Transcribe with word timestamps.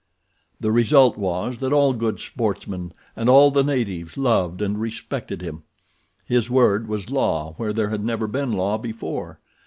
The 0.59 0.71
result 0.71 1.15
was 1.15 1.57
that 1.57 1.71
all 1.71 1.93
good 1.93 2.19
sportsmen 2.19 2.91
and 3.15 3.29
all 3.29 3.51
the 3.51 3.61
natives 3.63 4.17
loved 4.17 4.59
and 4.59 4.81
respected 4.81 5.43
him. 5.43 5.61
His 6.25 6.49
word 6.49 6.87
was 6.87 7.11
law 7.11 7.53
where 7.57 7.71
there 7.71 7.89
had 7.89 8.03
never 8.03 8.25
been 8.25 8.51
law 8.51 8.79
before. 8.79 9.39